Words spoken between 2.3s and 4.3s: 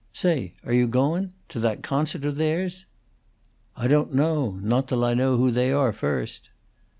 theirs?" "I don't